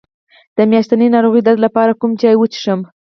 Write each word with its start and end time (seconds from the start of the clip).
د 0.57 0.59
میاشتنۍ 0.71 1.07
ناروغۍ 1.15 1.41
درد 1.45 1.59
لپاره 1.65 1.97
کوم 1.99 2.11
چای 2.21 2.35
وڅښم؟ 2.37 2.79